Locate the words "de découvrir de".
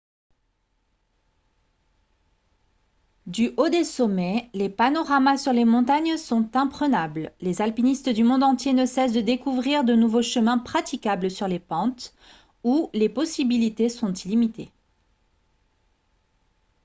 9.13-9.93